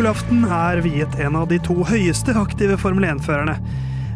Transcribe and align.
Julaften 0.00 0.46
er 0.48 0.78
viet 0.80 1.16
en 1.20 1.34
av 1.36 1.50
de 1.50 1.58
to 1.60 1.74
høyeste 1.84 2.32
aktive 2.40 2.78
Formel 2.80 3.04
1-førerne. 3.04 3.52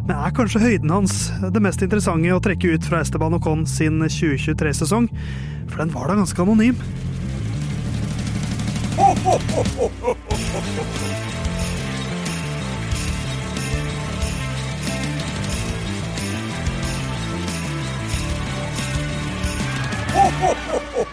Men 0.07 0.15
er 0.15 0.31
kanskje 0.33 0.63
høyden 0.63 0.89
hans 0.89 1.27
det 1.53 1.61
mest 1.61 1.83
interessante 1.85 2.31
å 2.33 2.39
trekke 2.41 2.71
ut 2.73 2.87
fra 2.89 3.03
Esteban 3.05 3.37
Ocon 3.37 3.67
sin 3.69 4.01
2023-sesong? 4.01 5.05
For 5.69 5.83
den 5.83 5.93
var 5.93 6.09
da 6.09 6.17
ganske 6.17 6.41
anonym. 6.41 6.81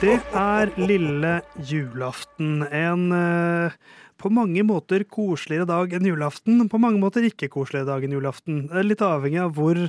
Det 0.01 0.17
er 0.33 0.73
lille 0.81 1.43
julaften. 1.61 2.63
En 2.73 3.11
eh, 3.21 3.77
på 4.23 4.31
mange 4.31 4.63
måter 4.67 5.03
koseligere 5.11 5.67
dag 5.67 5.95
enn 5.99 6.07
julaften, 6.07 6.67
på 6.71 6.81
mange 6.83 7.01
måter 7.03 7.27
ikke 7.27 7.51
koseligere 7.53 7.91
dag 7.91 8.07
enn 8.07 8.15
julaften. 8.15 8.65
Litt 8.87 9.03
avhengig 9.03 9.43
av 9.43 9.57
hvor 9.57 9.81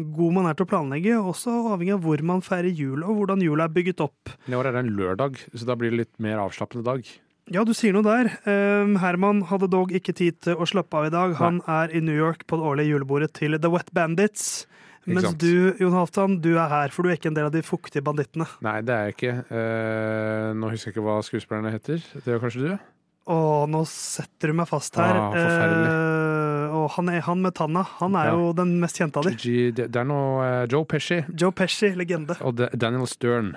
god 0.00 0.36
man 0.36 0.48
er 0.48 0.56
til 0.56 0.66
å 0.66 0.70
planlegge, 0.70 1.16
også 1.16 1.54
avhengig 1.74 1.96
av 1.96 2.04
hvor 2.04 2.22
man 2.24 2.44
feirer 2.44 2.70
jul 2.72 3.02
og 3.04 3.18
hvordan 3.18 3.42
jula 3.44 3.66
er 3.66 3.74
bygget 3.74 4.04
opp. 4.04 4.32
I 4.48 4.56
år 4.56 4.70
er 4.70 4.76
det 4.76 4.84
en 4.84 4.94
lørdag, 5.00 5.42
så 5.54 5.68
da 5.68 5.76
blir 5.80 5.92
det 5.92 6.04
litt 6.04 6.14
mer 6.22 6.40
avslappende 6.44 6.86
dag. 6.86 7.08
Ja, 7.50 7.64
du 7.66 7.72
sier 7.74 7.96
noe 7.96 8.06
der. 8.06 8.28
Um, 8.46 8.94
Herman 9.02 9.42
hadde 9.50 9.66
dog 9.72 9.90
ikke 9.96 10.14
tid 10.14 10.38
til 10.44 10.60
å 10.60 10.68
slappe 10.70 10.94
av 11.00 11.08
i 11.08 11.14
dag. 11.14 11.34
Han 11.40 11.58
er 11.66 11.90
i 11.90 12.02
New 12.04 12.14
York 12.14 12.44
på 12.46 12.60
det 12.60 12.68
årlige 12.68 12.92
julebordet 12.92 13.32
til 13.40 13.58
The 13.58 13.72
Wet 13.72 13.90
Bandits. 13.96 14.68
Mens 15.08 15.34
du, 15.40 15.72
Jon 15.80 15.96
Halvdan, 15.96 16.36
du 16.44 16.52
er 16.52 16.70
her, 16.70 16.92
for 16.94 17.02
du 17.02 17.10
er 17.10 17.18
ikke 17.18 17.32
en 17.32 17.38
del 17.38 17.48
av 17.48 17.54
de 17.56 17.64
fuktige 17.66 18.04
bandittene. 18.06 18.46
Nei, 18.62 18.76
det 18.86 18.94
er 18.94 19.08
jeg 19.08 19.16
ikke. 19.16 19.34
Uh, 19.50 20.46
nå 20.60 20.70
husker 20.70 20.92
jeg 20.92 20.94
ikke 20.94 21.06
hva 21.08 21.18
skuespillerne 21.26 21.74
heter. 21.74 22.04
Det 22.20 22.28
gjør 22.28 22.42
kanskje 22.44 22.66
du? 22.68 22.90
Å, 23.30 23.36
nå 23.70 23.80
setter 23.86 24.50
du 24.50 24.56
meg 24.58 24.66
fast 24.70 24.96
her. 24.98 25.14
Ah. 25.14 25.36
Eh, 25.38 26.74
og 26.74 26.88
han, 26.96 27.10
er, 27.12 27.20
han 27.28 27.42
med 27.44 27.54
tanna, 27.58 27.84
han 28.00 28.16
er 28.18 28.30
Ja. 28.30 28.36
jo 28.38 28.52
den 28.58 28.72
mest 28.82 28.98
kjente 28.98 29.20
av 29.22 29.28
dem. 29.28 29.36
Det 29.38 29.86
det 29.92 30.00
er 30.00 30.08
noe 30.08 30.40
uh, 30.42 30.66
Joe 30.70 30.84
Pesci 30.88 31.20
Joe 31.38 31.52
Pesci, 31.54 31.92
legende. 31.98 32.36
og 32.40 32.56
de, 32.58 32.68
Daniel 32.74 33.06
Stern, 33.10 33.52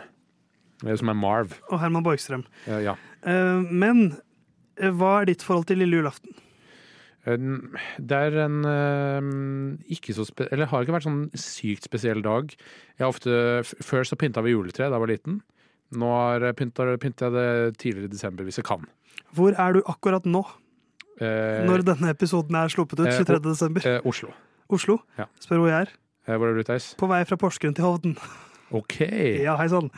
eh, 0.85 0.93
som 0.99 1.09
er 1.09 1.17
Marv. 1.17 1.57
Og 1.71 1.79
Herman 1.81 2.05
Borgstrøm. 2.05 2.45
Uh, 2.67 2.79
ja. 2.85 2.95
uh, 3.25 3.61
men 3.65 4.11
eh, 4.77 4.89
hva 4.93 5.21
er 5.21 5.31
ditt 5.31 5.41
forhold 5.45 5.65
til 5.71 5.81
lille 5.81 6.01
julaften? 6.03 6.37
Det 7.23 8.17
er 8.19 8.33
en 8.43 8.65
eh, 8.67 9.93
ikke 9.95 10.11
så 10.11 10.25
spe 10.27 10.43
Eller 10.51 10.67
har 10.67 10.83
ikke 10.83 10.91
vært 10.97 11.05
sånn 11.05 11.21
sykt 11.39 11.85
spesiell 11.87 12.19
dag. 12.25 12.49
Jeg 12.51 12.99
har 13.05 13.13
ofte, 13.13 13.31
Før 13.79 14.03
så 14.03 14.17
pynta 14.19 14.43
vi 14.43 14.51
juletre 14.51 14.89
da 14.89 14.97
jeg 14.97 15.03
var 15.05 15.11
liten. 15.13 15.37
Nå 15.99 16.09
pynta, 16.57 16.85
pynter 17.01 17.29
jeg 17.29 17.33
det 17.37 17.77
tidligere 17.81 18.09
i 18.09 18.13
desember 18.13 18.47
hvis 18.47 18.59
jeg 18.61 18.65
kan. 18.67 18.85
Hvor 19.33 19.55
er 19.57 19.73
du 19.79 19.81
akkurat 19.87 20.25
nå, 20.29 20.43
Eh, 21.21 21.59
når 21.69 21.83
denne 21.85 22.09
episoden 22.09 22.55
er 22.57 22.71
sluppet 22.73 22.99
ut? 23.03 23.05
eh, 23.07 23.19
23. 23.21 23.39
desember. 23.45 23.83
eh, 23.85 23.99
Oslo. 24.03 24.31
Oslo? 24.73 24.95
ja. 25.19 25.27
Spør 25.39 25.59
hvor 25.61 25.69
jeg 25.69 25.85
er. 25.85 25.91
Eh, 26.27 26.37
hvor 26.39 26.49
er 26.49 26.57
du, 26.57 26.63
Theis? 26.65 26.95
På 26.97 27.07
vei 27.07 27.19
fra 27.29 27.37
Porsgrunn 27.37 27.75
til 27.77 27.85
Hovden. 27.85 28.15
OK. 28.73 28.95
Ja, 29.43 29.53
hei 29.59 29.67
sann. 29.69 29.91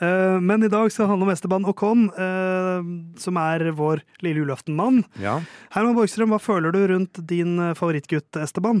Uh, 0.00 0.40
men 0.40 0.64
i 0.64 0.70
dag 0.72 0.88
skal 0.90 1.04
det 1.04 1.10
handle 1.10 1.26
om 1.28 1.32
Esteban 1.34 1.66
Ocon, 1.68 2.06
uh, 2.16 2.80
som 3.20 3.36
er 3.36 3.66
vår 3.76 4.00
lille 4.24 4.40
julaftenmann. 4.40 5.02
Ja. 5.20 5.34
Herman 5.76 5.94
Borgstrøm, 5.98 6.32
hva 6.32 6.40
føler 6.40 6.72
du 6.72 6.80
rundt 6.94 7.20
din 7.28 7.58
eh, 7.60 7.74
favorittgutt 7.76 8.40
Esteban? 8.40 8.80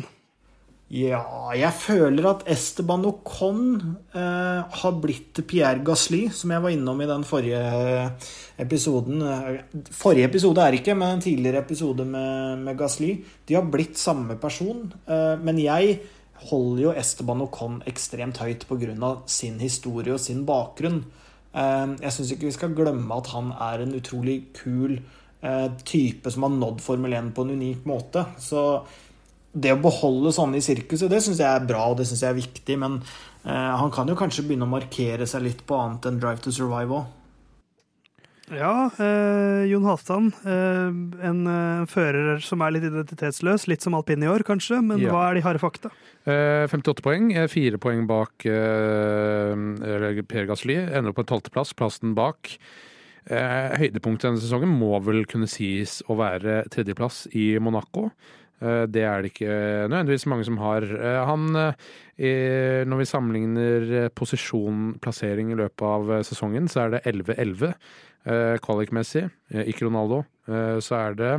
Ja, 0.92 1.22
jeg 1.56 1.72
føler 1.72 2.26
at 2.28 2.42
Esteban 2.52 3.06
Ocon 3.08 3.60
eh, 4.12 4.72
har 4.76 4.96
blitt 5.00 5.38
Pierre 5.48 5.80
Gasly, 5.80 6.26
som 6.36 6.50
jeg 6.52 6.60
var 6.60 6.74
innom 6.74 6.98
i 7.00 7.06
den 7.08 7.22
forrige 7.24 7.62
episoden. 8.60 9.22
Eh, 9.24 9.62
Forrige 9.88 10.26
episode 10.28 10.60
er 10.60 10.76
ikke, 10.76 10.92
men 10.92 11.14
en 11.14 11.22
tidligere 11.24 11.62
episode 11.64 12.04
med, 12.04 12.60
med 12.66 12.76
Gasly. 12.76 13.14
De 13.48 13.56
har 13.56 13.70
blitt 13.72 13.96
samme 13.96 14.36
person, 14.42 14.90
eh, 15.08 15.40
men 15.40 15.62
jeg 15.62 15.94
holder 16.50 16.82
jo 16.82 16.92
Esteban 17.00 17.40
Ocon 17.46 17.78
ekstremt 17.88 18.42
høyt 18.42 18.66
pga. 18.68 19.14
sin 19.24 19.56
historie 19.64 20.12
og 20.12 20.20
sin 20.20 20.44
bakgrunn. 20.44 21.06
Eh, 21.56 21.86
jeg 22.02 22.12
syns 22.12 22.34
ikke 22.34 22.50
vi 22.50 22.58
skal 22.58 22.74
glemme 22.76 23.16
at 23.16 23.32
han 23.32 23.48
er 23.56 23.86
en 23.86 23.96
utrolig 23.96 24.52
kul 24.60 24.98
eh, 25.40 25.70
type 25.88 26.28
som 26.30 26.44
har 26.44 26.52
nådd 26.52 26.84
Formel 26.84 27.16
1 27.16 27.32
på 27.32 27.46
en 27.46 27.56
unik 27.56 27.88
måte. 27.88 28.26
Så 28.36 28.84
det 29.54 29.72
å 29.74 29.80
beholde 29.82 30.32
sånne 30.32 30.56
i 30.60 30.64
sirkuset, 30.64 31.10
det 31.12 31.20
syns 31.24 31.40
jeg 31.42 31.48
er 31.48 31.66
bra 31.68 31.90
og 31.92 31.98
det 31.98 32.06
synes 32.08 32.22
jeg 32.24 32.30
er 32.32 32.38
viktig. 32.40 32.76
Men 32.80 33.00
eh, 33.44 33.74
han 33.80 33.90
kan 33.94 34.08
jo 34.08 34.16
kanskje 34.18 34.46
begynne 34.48 34.64
å 34.68 34.72
markere 34.72 35.26
seg 35.28 35.44
litt 35.44 35.66
på 35.68 35.76
annet 35.76 36.08
enn 36.08 36.20
Drive 36.22 36.40
to 36.44 36.52
Survive 36.54 37.02
òg. 37.02 37.18
Ja, 38.52 38.90
eh, 39.00 39.62
Jon 39.70 39.86
Halvdan. 39.86 40.26
Eh, 40.44 40.88
en 41.28 41.42
eh, 41.48 41.84
fører 41.88 42.42
som 42.44 42.60
er 42.64 42.74
litt 42.74 42.84
identitetsløs. 42.84 43.64
Litt 43.70 43.84
som 43.84 43.94
alpin 43.96 44.24
i 44.24 44.28
år, 44.28 44.44
kanskje. 44.44 44.82
Men 44.84 45.00
Ja. 45.00 45.12
hva 45.14 45.30
er 45.30 45.34
de 45.38 45.44
harde 45.46 45.62
fakta? 45.62 45.92
Eh, 46.26 46.66
58 46.68 47.00
poeng, 47.04 47.30
eh, 47.34 47.46
fire 47.48 47.78
poeng 47.80 48.06
bak 48.06 48.44
eh, 48.44 50.22
Per 50.28 50.46
Gasly. 50.50 50.76
Ender 50.76 51.12
opp 51.12 51.16
på 51.16 51.24
en 51.24 51.32
tolvteplass, 51.32 51.72
plassen 51.78 52.14
bak. 52.14 52.58
Eh, 53.30 53.76
høydepunktet 53.78 54.26
denne 54.26 54.42
sesongen 54.42 54.68
må 54.68 54.98
vel 55.04 55.24
kunne 55.30 55.46
sies 55.48 56.00
å 56.10 56.16
være 56.18 56.64
tredjeplass 56.68 57.28
i 57.38 57.56
Monaco. 57.62 58.10
Eh, 58.62 58.84
det 58.90 59.02
er 59.06 59.22
det 59.22 59.32
ikke 59.32 59.54
nødvendigvis 59.90 60.28
mange 60.30 60.46
som 60.46 60.58
har. 60.62 60.86
Eh, 60.86 61.22
han, 61.26 61.48
eh, 61.56 62.84
når 62.86 63.02
vi 63.02 63.08
sammenligner 63.08 64.10
posisjon, 64.14 64.98
plassering 65.02 65.50
i 65.52 65.58
løpet 65.58 65.82
av 65.82 66.12
sesongen, 66.28 66.68
så 66.70 66.86
er 66.86 66.94
det 66.94 67.02
11-11 67.10 67.72
eh, 67.72 68.58
kvalikmessig. 68.62 69.26
Ikke 69.66 69.88
Ronaldo. 69.88 70.24
Så 70.82 70.96
er 70.96 71.14
det 71.14 71.34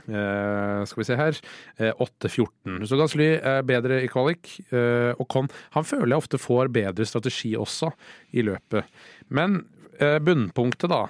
skal 0.00 0.96
vi 0.96 1.04
se 1.04 1.16
her. 1.18 1.36
Eh, 1.76 1.92
8-14. 2.00 2.86
Så 2.88 2.96
Gasly 2.96 3.26
er 3.36 3.66
bedre 3.68 3.98
i 4.00 4.08
kvalik. 4.08 4.48
Og 4.72 5.26
Con 5.28 5.50
han 5.76 5.84
føler 5.84 6.14
jeg 6.14 6.22
ofte 6.22 6.40
får 6.40 6.72
bedre 6.72 7.04
strategi 7.04 7.52
også 7.52 7.90
i 8.32 8.42
løpet. 8.46 8.88
Men 9.28 9.60
bunnpunktet 10.00 10.88
da, 10.88 11.02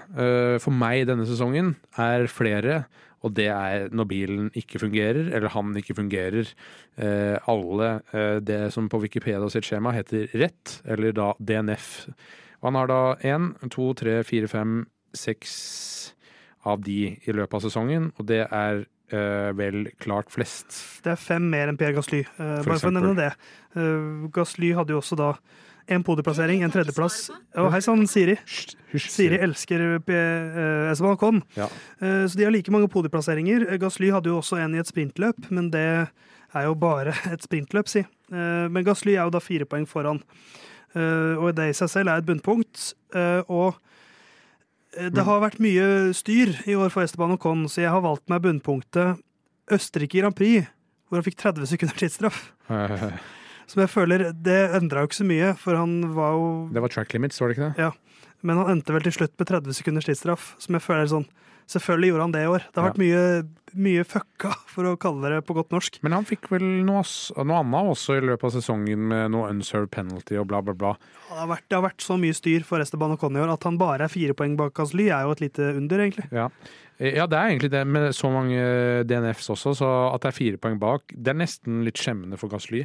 for 0.59 0.75
meg 0.75 1.05
denne 1.07 1.23
sesongen 1.23 1.77
er 1.95 2.27
flere. 2.27 2.81
Og 3.21 3.35
det 3.37 3.49
er 3.53 3.91
når 3.93 4.09
bilen 4.09 4.47
ikke 4.57 4.81
fungerer, 4.81 5.29
eller 5.29 5.53
han 5.53 5.75
ikke 5.77 5.97
fungerer. 5.99 6.53
Eh, 6.97 7.37
alle 7.53 7.91
eh, 8.17 8.39
det 8.41 8.63
som 8.73 8.89
på 8.89 9.03
Wikipedia 9.03 9.51
sitt 9.53 9.69
skjema 9.69 9.93
heter 9.97 10.33
rett, 10.41 10.79
eller 10.89 11.13
da 11.17 11.33
DNF. 11.37 11.91
Og 12.61 12.71
han 12.71 12.81
har 12.81 12.89
da 12.91 13.03
én, 13.25 13.53
to, 13.73 13.91
tre, 13.97 14.21
fire, 14.25 14.49
fem, 14.49 14.81
seks 15.17 15.53
av 16.69 16.83
de 16.85 17.03
i 17.17 17.35
løpet 17.35 17.57
av 17.57 17.65
sesongen, 17.65 18.11
og 18.21 18.27
det 18.29 18.43
er 18.45 18.83
eh, 19.13 19.51
vel 19.57 19.89
klart 20.03 20.33
flest. 20.33 20.77
Det 21.05 21.15
er 21.15 21.21
fem 21.21 21.49
mer 21.53 21.71
enn 21.73 21.81
Per 21.81 21.97
Gasly. 21.97 22.23
Eh, 22.25 22.61
bare 22.65 22.79
for 22.79 22.91
å 22.91 22.95
nevne 22.95 23.17
det. 23.19 23.31
Uh, 23.77 24.29
Gasly 24.35 24.73
hadde 24.77 24.97
jo 24.97 25.01
også 25.01 25.19
da 25.19 25.35
en 25.89 26.03
podieplassering, 26.05 26.63
en 26.65 26.71
tredjeplass. 26.75 27.31
Å, 27.59 27.69
hei 27.73 27.81
sann, 27.85 28.07
Siri. 28.11 28.37
Siri 28.95 29.39
elsker 29.43 29.83
eh, 29.99 30.91
Esteban 30.93 31.17
Ocon. 31.17 31.43
Ja. 31.57 31.69
Eh, 32.01 32.27
Så 32.29 32.37
de 32.39 32.45
har 32.45 32.53
like 32.55 32.71
mange 32.75 32.89
podieplasseringer. 32.93 33.69
Eh, 33.73 33.79
Gasly 33.83 34.11
hadde 34.11 34.31
jo 34.33 34.39
også 34.41 34.59
en 34.61 34.75
i 34.75 34.79
et 34.83 34.87
sprintløp, 34.91 35.51
men 35.51 35.71
det 35.71 35.85
er 36.55 36.65
jo 36.67 36.75
bare 36.75 37.15
et 37.33 37.43
sprintløp, 37.47 37.89
si. 37.89 38.01
Eh, 38.33 38.67
Men 38.69 38.85
Gasly 38.85 39.15
er 39.17 39.25
jo 39.27 39.31
da 39.37 39.41
fire 39.41 39.65
poeng 39.67 39.87
foran. 39.89 40.23
Eh, 40.95 41.37
Og 41.39 41.55
det 41.55 41.71
i 41.71 41.77
seg 41.79 41.89
selv 41.91 42.11
er 42.11 42.19
et 42.23 42.27
bunnpunkt. 42.29 42.93
Eh, 43.15 43.43
Og 43.49 43.75
eh, 44.99 45.09
det 45.11 45.25
har 45.27 45.41
vært 45.43 45.61
mye 45.63 46.13
styr 46.15 46.55
i 46.67 46.75
år 46.79 46.91
for 46.91 47.03
Esteban 47.07 47.33
Ocon, 47.39 47.67
så 47.71 47.83
jeg 47.87 47.91
har 47.95 48.03
valgt 48.03 48.29
meg 48.29 48.43
bunnpunktet 48.43 49.21
Østerrike 49.71 50.19
Grand 50.19 50.35
Prix, 50.35 50.67
hvor 51.09 51.19
han 51.21 51.27
fikk 51.27 51.39
30 51.39 51.67
sekunder 51.71 51.95
tidsstraff. 51.99 52.41
Som 53.71 53.85
jeg 53.85 53.93
føler, 53.93 54.31
Det 54.35 54.61
endra 54.75 55.05
jo 55.05 55.11
ikke 55.11 55.21
så 55.23 55.29
mye, 55.29 55.53
for 55.59 55.79
han 55.79 56.15
var 56.17 56.35
jo 56.35 56.47
Det 56.75 56.83
var 56.83 56.91
track 56.91 57.15
limits, 57.15 57.41
var 57.41 57.51
det 57.51 57.59
ikke 57.59 57.69
det? 57.71 57.87
Ja. 57.87 57.93
Men 58.43 58.57
han 58.57 58.73
endte 58.73 58.95
vel 58.97 59.05
til 59.05 59.15
slutt 59.21 59.37
med 59.39 59.47
30 59.47 59.77
sekunders 59.77 60.09
tidsstraff, 60.09 60.55
som 60.59 60.75
jeg 60.75 60.83
føler 60.83 61.07
er 61.07 61.13
sånn 61.13 61.29
Selvfølgelig 61.71 62.09
gjorde 62.11 62.25
han 62.25 62.33
det 62.35 62.41
i 62.43 62.49
år. 62.51 62.65
Det 62.67 62.81
har 62.81 62.87
vært 62.89 62.99
mye, 62.99 63.19
mye 63.79 64.05
fucka, 64.09 64.51
for 64.73 64.89
å 64.91 64.97
kalle 64.99 65.29
det 65.31 65.45
på 65.47 65.55
godt 65.55 65.71
norsk. 65.71 66.01
Men 66.03 66.17
han 66.17 66.27
fikk 66.27 66.49
vel 66.51 66.65
noe, 66.83 67.05
noe 67.47 67.61
annet 67.61 67.91
også 67.93 68.17
i 68.19 68.25
løpet 68.25 68.49
av 68.49 68.55
sesongen, 68.57 69.05
med 69.13 69.31
noe 69.37 69.53
unserved 69.53 69.93
penalty 69.95 70.35
og 70.41 70.49
bla, 70.51 70.59
bla, 70.67 70.75
bla. 70.75 70.91
Det 71.29 71.39
har 71.39 71.47
vært, 71.53 71.67
det 71.71 71.79
har 71.79 71.85
vært 71.85 72.03
så 72.03 72.17
mye 72.19 72.35
styr 72.35 72.67
for 72.67 72.83
Esteban 72.83 73.15
Ocon 73.15 73.39
i 73.39 73.45
år 73.45 73.55
at 73.55 73.69
han 73.69 73.79
bare 73.79 74.09
er 74.09 74.11
fire 74.11 74.35
poeng 74.35 74.59
bak 74.59 74.75
Gasly, 74.81 75.13
er 75.15 75.29
jo 75.29 75.37
et 75.37 75.45
lite 75.45 75.71
under, 75.77 76.03
egentlig. 76.09 76.27
Ja. 76.35 76.49
Eh, 76.99 77.15
ja, 77.21 77.29
det 77.31 77.39
er 77.39 77.53
egentlig 77.53 77.71
det, 77.77 77.85
med 77.87 78.11
så 78.19 78.33
mange 78.35 78.67
DNFs 79.07 79.53
også, 79.55 79.77
så 79.79 79.95
at 80.11 80.27
det 80.27 80.33
er 80.33 80.39
fire 80.41 80.59
poeng 80.67 80.83
bak, 80.83 81.15
det 81.15 81.37
er 81.37 81.39
nesten 81.39 81.85
litt 81.87 82.03
skjemmende 82.03 82.41
for 82.41 82.51
Gasly. 82.51 82.83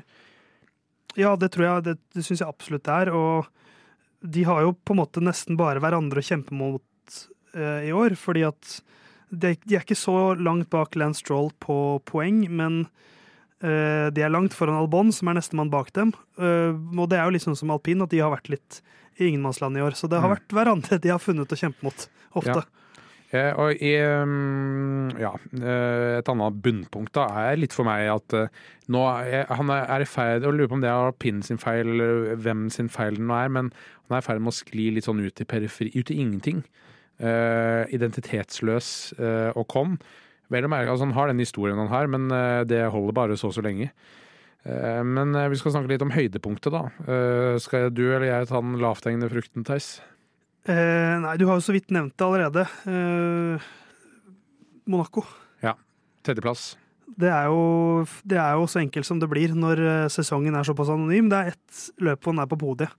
Ja, 1.18 1.36
det 1.40 1.52
tror 1.56 1.66
jeg, 1.68 1.84
det, 1.84 1.94
det 2.16 2.26
syns 2.26 2.42
jeg 2.44 2.50
absolutt 2.50 2.84
det 2.88 2.96
er. 3.06 3.12
Og 3.16 3.48
de 4.26 4.44
har 4.48 4.62
jo 4.66 4.74
på 4.74 4.96
en 4.96 5.02
måte 5.04 5.22
nesten 5.24 5.58
bare 5.60 5.80
hverandre 5.84 6.20
å 6.22 6.26
kjempe 6.26 6.52
mot 6.58 7.20
eh, 7.56 7.88
i 7.90 7.92
år, 7.96 8.16
fordi 8.20 8.44
at 8.48 8.80
de, 9.32 9.56
de 9.66 9.76
er 9.78 9.84
ikke 9.86 9.98
så 9.98 10.36
langt 10.38 10.70
bak 10.74 10.96
Lance 11.00 11.20
Stroll 11.24 11.52
på 11.64 11.78
poeng, 12.08 12.44
men 12.50 12.86
eh, 13.64 14.08
de 14.14 14.22
er 14.24 14.32
langt 14.34 14.54
foran 14.56 14.78
Albon, 14.80 15.12
som 15.16 15.30
er 15.32 15.38
nestemann 15.40 15.72
bak 15.74 15.92
dem. 15.98 16.14
Eh, 16.40 16.74
og 17.00 17.10
det 17.12 17.20
er 17.20 17.26
jo 17.28 17.36
litt 17.36 17.46
sånn 17.48 17.58
som 17.60 17.74
alpin, 17.76 18.04
at 18.06 18.12
de 18.14 18.22
har 18.24 18.34
vært 18.36 18.52
litt 18.54 18.82
i 19.20 19.30
ingenmannsland 19.30 19.78
i 19.80 19.84
år. 19.86 19.96
Så 19.96 20.10
det 20.12 20.20
har 20.20 20.28
Mm. 20.30 20.36
vært 20.38 20.56
hverandre 20.58 21.00
de 21.02 21.10
har 21.14 21.20
funnet 21.24 21.48
å 21.52 21.60
kjempe 21.60 21.84
mot, 21.88 22.08
ofte. 22.36 22.62
Ja. 22.66 22.85
Eh, 23.36 23.52
og 23.60 23.82
i, 23.84 23.94
mm, 24.00 25.18
ja, 25.20 25.32
eh, 25.60 26.18
et 26.20 26.32
annet 26.32 26.58
bunnpunkt 26.64 27.16
da 27.18 27.26
er 27.46 27.60
litt 27.60 27.76
for 27.76 27.88
meg 27.88 28.08
at 28.14 28.36
eh, 28.38 28.64
nå 28.94 29.02
er, 29.10 29.46
han 29.50 29.72
er 29.74 30.04
i 30.04 30.10
ferd 30.10 30.46
og 30.46 30.56
lurer 30.56 30.72
på 30.72 30.78
om 30.78 30.84
det 30.84 30.92
er 30.92 31.16
Pinn 31.22 31.42
sin 31.46 31.60
feil, 31.62 31.90
eller 31.96 32.36
hvem 32.42 32.68
sin 32.74 32.92
feil 32.92 33.18
nå 33.20 33.38
er, 33.38 33.54
men 33.54 33.72
han 34.08 34.18
er 34.18 34.24
i 34.24 34.28
ferd 34.28 34.44
med 34.44 34.54
å 34.54 34.60
skli 34.60 34.92
litt 34.96 35.08
sånn 35.08 35.24
ut 35.24 35.42
i 35.42 35.48
periferi, 35.50 35.92
ut 35.96 36.14
i 36.14 36.20
ingenting. 36.22 36.66
Uh, 37.16 37.88
identitetsløs 37.96 38.88
uh, 39.22 39.56
og 39.56 39.70
kom. 39.72 39.94
Vel 40.52 40.66
å 40.68 40.70
merke, 40.70 40.92
altså 40.92 41.06
Han 41.08 41.14
har 41.16 41.30
den 41.32 41.40
historien 41.40 41.80
han 41.80 41.88
har, 41.88 42.10
men 42.12 42.26
uh, 42.28 42.66
det 42.68 42.82
holder 42.92 43.16
bare 43.16 43.38
så 43.40 43.54
så 43.56 43.64
lenge. 43.64 43.92
Men 44.66 45.38
vi 45.54 45.60
skal 45.62 45.76
snakke 45.76 45.92
litt 45.92 46.02
om 46.02 46.10
høydepunktet, 46.10 46.74
da. 46.74 47.60
Skal 47.62 47.92
du 47.94 48.02
eller 48.08 48.26
jeg 48.26 48.48
ta 48.50 48.58
den 48.58 48.80
lavthengende 48.82 49.30
frukten, 49.30 49.62
Theis? 49.62 50.00
Eh, 50.66 51.16
nei, 51.22 51.36
du 51.38 51.46
har 51.50 51.60
jo 51.60 51.66
så 51.66 51.76
vidt 51.76 51.92
nevnt 51.94 52.16
det 52.18 52.26
allerede. 52.26 52.68
Eh, 52.90 53.74
Monaco. 54.90 55.26
Tredjeplass. 56.26 56.74
Det 57.16 57.30
er, 57.30 57.48
jo, 57.48 58.06
det 58.28 58.40
er 58.42 58.58
jo 58.58 58.66
så 58.68 58.82
enkelt 58.82 59.08
som 59.08 59.22
det 59.22 59.30
blir 59.32 59.54
når 59.56 59.82
eh, 59.84 60.08
sesongen 60.12 60.58
er 60.58 60.66
såpass 60.68 60.90
anonym. 60.92 61.30
Det 61.32 61.38
er 61.38 61.54
ett 61.54 61.84
løp 62.04 62.26
hvor 62.26 62.34
han 62.34 62.44
er 62.44 62.50
på 62.52 62.60
podiet. 62.60 62.96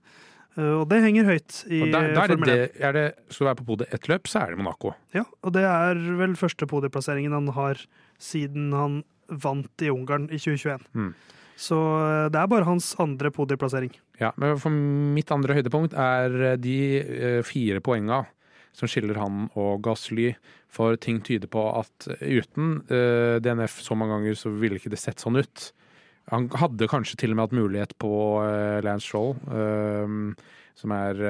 Eh, 0.55 0.73
og 0.79 0.87
det 0.89 1.01
henger 1.03 1.27
høyt 1.27 1.59
i 1.67 1.83
der, 1.91 1.91
der 1.91 2.23
er 2.23 2.31
det, 2.31 2.37
Formel 2.37 2.53
1. 2.53 2.63
det, 2.79 2.93
det, 2.97 3.05
skal 3.27 3.43
du 3.43 3.49
være 3.49 3.59
på 3.59 3.67
podiet 3.67 3.93
ett 3.97 4.09
løp, 4.09 4.31
så 4.31 4.41
er 4.41 4.55
det 4.55 4.61
Monaco. 4.61 4.93
Ja, 5.15 5.25
og 5.43 5.53
det 5.57 5.65
er 5.69 6.01
vel 6.21 6.37
første 6.39 6.69
podieplasseringen 6.71 7.35
han 7.35 7.51
har 7.57 7.83
siden 8.17 8.71
han 8.73 9.01
vant 9.27 9.83
i 9.83 9.91
Ungarn 9.91 10.29
i 10.31 10.39
2021. 10.39 10.87
Mm. 10.95 11.11
Så 11.57 11.77
eh, 11.77 12.27
det 12.31 12.39
er 12.39 12.49
bare 12.51 12.67
hans 12.67 12.91
andre 13.01 13.31
podieplassering. 13.33 13.93
Ja, 14.21 14.31
men 14.37 14.59
for 14.61 14.73
mitt 14.73 15.31
andre 15.33 15.57
høydepunkt 15.57 15.95
er 15.97 16.35
eh, 16.51 16.59
de 16.61 16.77
eh, 17.01 17.39
fire 17.45 17.81
poenga 17.83 18.23
som 18.77 18.89
skiller 18.89 19.17
han 19.17 19.47
og 19.57 19.81
Gasly. 19.85 20.35
For 20.69 20.99
ting 21.01 21.23
tyder 21.25 21.49
på 21.49 21.63
at 21.79 22.05
uten 22.21 22.83
uh, 22.91 23.39
DNF 23.41 23.79
så 23.81 23.95
mange 23.97 24.13
ganger, 24.13 24.35
så 24.37 24.51
ville 24.53 24.77
ikke 24.77 24.91
det 24.93 24.99
sett 25.01 25.23
sånn 25.23 25.39
ut. 25.39 25.63
Han 26.29 26.45
hadde 26.61 26.89
kanskje 26.91 27.17
til 27.23 27.33
og 27.33 27.39
med 27.39 27.47
hatt 27.47 27.55
mulighet 27.57 27.95
på 27.97 28.11
uh, 28.43 28.77
Lance 28.85 29.07
Stroll, 29.07 29.33
uh, 29.49 30.61
som 30.77 30.93
er 30.93 31.23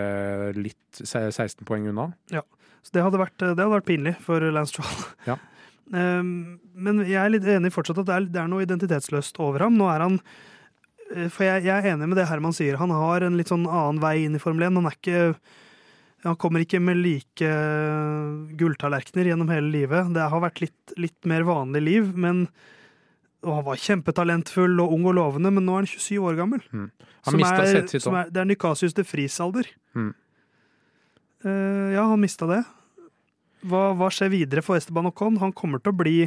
litt 0.57 0.99
16 0.99 1.63
poeng 1.69 1.87
unna. 1.87 2.09
Ja, 2.33 2.41
Så 2.81 2.97
det 2.97 3.05
hadde 3.05 3.21
vært, 3.21 3.37
det 3.39 3.53
hadde 3.53 3.71
vært 3.77 3.87
pinlig 3.87 4.17
for 4.25 4.43
Lance 4.51 4.75
Stroll. 4.75 5.07
Ja. 5.29 5.37
Um, 5.87 6.57
men 6.75 7.03
jeg 7.07 7.19
er 7.21 7.31
litt 7.31 7.47
enig 7.47 7.71
fortsatt 7.71 8.01
at 8.01 8.09
det 8.09 8.15
er, 8.15 8.25
det 8.33 8.41
er 8.41 8.49
noe 8.51 8.65
identitetsløst 8.65 9.39
over 9.43 9.67
ham. 9.67 9.77
Nå 9.79 9.87
er 9.91 10.03
han 10.03 10.17
eh, 10.19 11.29
For 11.31 11.45
jeg, 11.47 11.63
jeg 11.69 11.75
er 11.75 11.93
enig 11.93 12.09
med 12.11 12.19
det 12.19 12.27
Herman 12.29 12.55
sier. 12.55 12.79
Han 12.81 12.91
har 12.95 13.23
en 13.23 13.37
litt 13.39 13.53
sånn 13.53 13.67
annen 13.67 14.01
vei 14.03 14.17
inn 14.25 14.35
i 14.35 14.41
Formel 14.43 14.67
1. 14.67 14.81
Han 14.81 14.91
er 14.91 14.99
ikke 14.99 15.23
han 16.25 16.35
kommer 16.41 16.63
ikke 16.63 16.79
med 16.81 16.97
like 16.97 17.49
gulltallerkener 18.57 19.29
gjennom 19.29 19.51
hele 19.53 19.69
livet. 19.71 20.09
Det 20.15 20.25
har 20.31 20.41
vært 20.43 20.63
litt, 20.63 20.95
litt 20.99 21.29
mer 21.29 21.45
vanlig 21.47 21.83
liv, 21.85 22.09
men 22.17 22.47
og 23.45 23.53
han 23.53 23.65
var 23.67 23.81
kjempetalentfull 23.81 24.79
og 24.81 24.93
ung 24.95 25.05
og 25.07 25.15
lovende, 25.17 25.51
men 25.53 25.65
nå 25.67 25.75
er 25.75 25.85
han 25.85 25.89
27 25.91 26.15
år 26.25 26.39
gammel. 26.39 26.63
Han 26.73 26.89
Som 27.23 27.37
mista 27.37 27.67
sitt 27.69 28.07
òg. 28.09 28.31
Det 28.33 28.41
er 28.41 28.49
Nykasius 28.49 28.95
de 28.97 29.05
Fries 29.07 29.37
alder. 29.43 29.69
Mm. 29.95 30.09
Uh, 31.45 31.87
ja, 31.93 32.07
han 32.09 32.19
mista 32.19 32.49
det. 32.49 32.63
Hva, 33.65 33.93
hva 33.97 34.09
skjer 34.13 34.29
videre 34.33 34.61
for 34.61 34.77
Esteban 34.77 35.09
Ocon? 35.09 35.39
Han 35.41 35.53
kommer 35.55 35.81
til 35.81 35.93
å 35.93 35.97
bli 35.97 36.17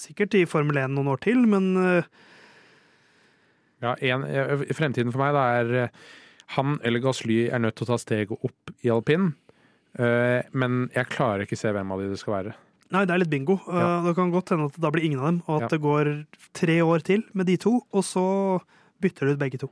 sikkert 0.00 0.36
i 0.38 0.46
Formel 0.48 0.80
1 0.80 0.92
noen 0.94 1.10
år 1.12 1.20
til, 1.24 1.44
men 1.48 1.70
eh, 1.80 2.10
Ja, 3.80 3.94
en, 3.96 4.24
eh, 4.28 4.66
fremtiden 4.76 5.12
for 5.12 5.22
meg 5.22 5.32
da 5.36 5.44
er 5.60 5.76
eh, 5.86 6.00
han 6.56 6.78
eller 6.84 7.02
Gasly 7.04 7.44
er 7.48 7.62
nødt 7.62 7.78
til 7.78 7.86
å 7.86 7.92
ta 7.92 8.00
steget 8.00 8.44
opp 8.44 8.72
i 8.82 8.90
alpin. 8.90 9.32
Uh, 9.98 10.46
men 10.54 10.84
jeg 10.94 11.10
klarer 11.10 11.42
ikke 11.42 11.56
se 11.58 11.70
hvem 11.74 11.88
av 11.90 11.98
de 11.98 12.08
det 12.12 12.18
skal 12.20 12.34
være. 12.36 12.52
nei, 12.94 13.04
det 13.06 13.14
er 13.14 13.20
litt 13.22 13.30
bingo. 13.30 13.56
Ja. 13.66 14.00
Det 14.02 14.12
kan 14.14 14.30
godt 14.30 14.50
hende 14.50 14.66
at 14.66 14.74
det 14.74 14.82
da 14.82 14.90
blir 14.94 15.06
ingen 15.06 15.18
av 15.18 15.26
dem, 15.26 15.40
og 15.46 15.56
at 15.56 15.62
Ja. 15.62 15.68
det 15.70 15.80
går 15.82 16.10
tre 16.54 16.76
år 16.82 17.02
til 17.06 17.24
med 17.34 17.46
de 17.46 17.56
to, 17.56 17.80
og 17.90 18.02
så 18.06 18.24
bytter 19.02 19.26
du 19.26 19.32
ut 19.32 19.38
begge 19.38 19.58
to. 19.58 19.70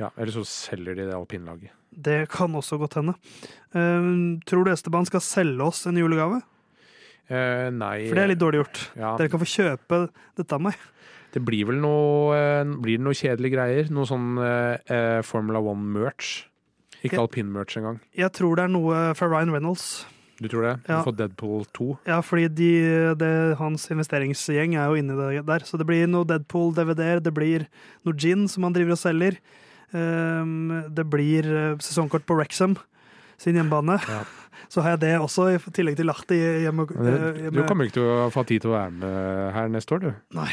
Ja, 0.00 0.10
Eller 0.16 0.34
så 0.34 0.44
selger 0.44 0.96
de 0.96 1.06
det 1.08 1.16
alpinlaget. 1.16 1.72
Det 1.90 2.26
kan 2.28 2.52
også 2.54 2.76
godt 2.80 2.98
hende. 2.98 3.14
Uh, 3.72 4.36
tror 4.48 4.66
du 4.66 4.72
Esteban 4.72 5.08
skal 5.08 5.24
selge 5.24 5.64
oss 5.64 5.86
en 5.88 5.96
julegave? 5.96 6.42
Uh, 7.26 7.72
nei 7.74 8.06
For 8.06 8.18
det 8.18 8.24
er 8.24 8.32
litt 8.34 8.42
dårlig 8.42 8.60
gjort. 8.60 8.82
ja, 8.94 9.14
Dere 9.18 9.32
kan 9.32 9.42
få 9.42 9.48
kjøpe 9.50 10.02
dette 10.38 10.54
av 10.54 10.62
meg. 10.68 10.76
Det 11.34 11.42
blir 11.44 11.66
vel 11.68 11.80
noe 11.82 12.32
eh, 12.32 12.68
Blir 12.80 13.00
noe 13.02 13.16
kjedelige 13.16 13.58
greier? 13.58 13.88
Noe 13.92 14.08
sånn 14.08 14.38
uh, 14.40 15.20
Formula 15.26 15.60
One-merch? 15.60 16.46
Ikke 17.04 17.20
alpin-merch 17.20 17.76
engang. 17.80 17.98
Jeg 18.16 18.32
tror 18.34 18.56
det 18.56 18.66
er 18.66 18.72
noe 18.72 19.00
fra 19.18 19.28
Ryan 19.28 19.52
Reynolds. 19.52 20.06
Du 20.40 20.48
tror 20.48 20.66
det? 20.66 20.72
Ja. 20.88 21.00
For 21.04 21.16
Deadpool 21.16 21.64
2? 21.76 21.86
Ja, 22.08 22.18
fordi 22.24 22.48
de, 22.52 22.70
det, 23.20 23.30
hans 23.60 23.86
investeringsgjeng 23.92 24.74
er 24.76 24.90
jo 24.90 24.98
inni 25.00 25.16
det 25.16 25.44
der. 25.48 25.64
Så 25.64 25.80
det 25.80 25.86
blir 25.88 26.08
noe 26.10 26.28
Deadpool-DVD-er, 26.28 27.22
det 27.24 27.32
blir 27.36 27.64
noe 28.04 28.16
gin 28.20 28.44
som 28.50 28.66
han 28.66 28.76
driver 28.76 28.96
og 28.96 29.00
selger. 29.00 29.38
Ehm, 29.94 30.72
det 30.94 31.04
blir 31.10 31.46
eh, 31.46 31.78
sesongkort 31.78 32.26
på 32.26 32.36
Wrexham 32.38 32.76
sin 33.38 33.58
hjemmebane. 33.58 34.00
Ja. 34.08 34.24
Så 34.72 34.82
har 34.82 34.96
jeg 34.96 35.04
det 35.04 35.12
også, 35.20 35.50
i 35.52 35.58
tillegg 35.76 35.98
til 35.98 36.08
Lahti 36.08 36.38
hjemme. 36.64 36.88
Eh, 36.96 37.40
hjemme. 37.46 37.54
Du 37.54 37.62
kommer 37.68 37.86
ikke 37.86 38.00
til 38.00 38.10
å 38.10 38.28
få 38.34 38.46
tid 38.48 38.64
til 38.64 38.72
å 38.72 38.76
være 38.78 38.94
med 38.98 39.54
her 39.54 39.72
neste 39.72 39.96
år, 39.96 40.06
du. 40.06 40.38
Nei. 40.38 40.50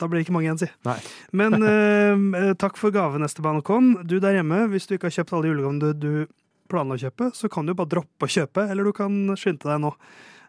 Da 0.00 0.08
blir 0.08 0.20
det 0.20 0.24
ikke 0.24 0.36
mange 0.38 0.48
igjen, 0.48 0.60
si. 0.62 0.70
Nei. 0.88 0.96
Men 1.42 1.58
eh, 1.60 2.52
takk 2.60 2.80
for 2.80 2.94
gaven, 2.94 3.26
Esteban 3.26 3.60
Ocon. 3.60 3.92
Du 4.08 4.16
der 4.22 4.38
hjemme, 4.38 4.64
hvis 4.72 4.88
du 4.88 4.96
ikke 4.96 5.10
har 5.10 5.18
kjøpt 5.20 5.36
alle 5.36 5.52
julegavene 5.52 5.92
du, 5.92 5.92
du 5.92 6.70
planla 6.70 6.96
å 6.96 7.02
kjøpe, 7.02 7.32
så 7.36 7.50
kan 7.52 7.68
du 7.68 7.74
bare 7.76 7.90
droppe 7.96 8.28
å 8.28 8.30
kjøpe, 8.30 8.64
eller 8.70 8.86
du 8.86 8.94
kan 8.96 9.16
skynde 9.38 9.68
deg 9.68 9.82
nå. 9.82 9.92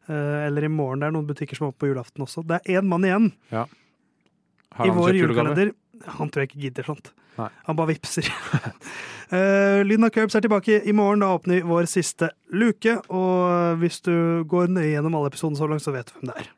Eh, 0.07 0.47
eller 0.47 0.65
i 0.65 0.71
morgen. 0.71 1.01
Det 1.01 1.09
er 1.09 1.15
noen 1.15 1.27
butikker 1.29 1.57
som 1.57 1.67
er 1.67 1.73
oppe 1.73 1.83
på 1.85 1.91
julaften 1.91 2.25
også. 2.25 2.43
Det 2.47 2.61
er 2.61 2.79
én 2.79 2.87
mann 2.89 3.05
igjen 3.05 3.31
Har 3.51 4.87
i 4.87 4.93
vår 4.95 5.17
julekalender. 5.19 5.73
Han 6.17 6.31
tror 6.31 6.45
jeg 6.45 6.51
ikke 6.51 6.63
gidder 6.65 6.87
sånt. 6.87 7.11
Nei. 7.37 7.49
Han 7.67 7.77
bare 7.79 7.93
vipser. 7.93 8.27
uh, 9.31 9.81
Lyden 9.87 10.07
av 10.07 10.13
Curbs 10.15 10.35
er 10.35 10.43
tilbake 10.45 10.81
i 10.83 10.95
morgen. 10.95 11.23
Da 11.23 11.33
åpner 11.35 11.59
vi 11.59 11.67
vår 11.67 11.89
siste 11.91 12.31
luke. 12.51 12.97
Og 13.09 13.77
hvis 13.81 14.01
du 14.05 14.43
går 14.47 14.73
nøye 14.73 14.91
gjennom 14.95 15.15
alle 15.19 15.31
episodene 15.31 15.59
så 15.59 15.69
langt, 15.71 15.85
så 15.85 15.95
vet 15.95 16.11
du 16.11 16.19
hvem 16.19 16.33
det 16.33 16.43
er. 16.43 16.51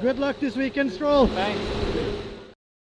Good 0.00 0.18
luck 0.18 0.40
this 0.40 0.56
weekend, 0.56 0.92
Stroll. 0.92 1.26
Thanks. 1.26 1.89